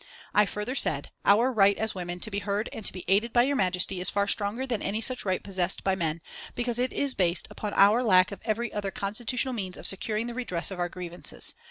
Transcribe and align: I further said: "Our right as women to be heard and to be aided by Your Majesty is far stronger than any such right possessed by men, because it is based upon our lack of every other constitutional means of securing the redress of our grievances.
I 0.33 0.47
further 0.47 0.73
said: 0.73 1.11
"Our 1.25 1.53
right 1.53 1.77
as 1.77 1.93
women 1.93 2.19
to 2.21 2.31
be 2.31 2.39
heard 2.39 2.69
and 2.73 2.83
to 2.87 2.91
be 2.91 3.05
aided 3.07 3.31
by 3.31 3.43
Your 3.43 3.55
Majesty 3.55 4.01
is 4.01 4.09
far 4.09 4.27
stronger 4.27 4.65
than 4.65 4.81
any 4.81 4.99
such 4.99 5.25
right 5.25 5.43
possessed 5.43 5.83
by 5.83 5.93
men, 5.93 6.21
because 6.55 6.79
it 6.79 6.91
is 6.91 7.13
based 7.13 7.47
upon 7.51 7.73
our 7.75 8.01
lack 8.01 8.31
of 8.31 8.41
every 8.43 8.73
other 8.73 8.89
constitutional 8.89 9.53
means 9.53 9.77
of 9.77 9.85
securing 9.85 10.25
the 10.25 10.33
redress 10.33 10.71
of 10.71 10.79
our 10.79 10.89
grievances. 10.89 11.53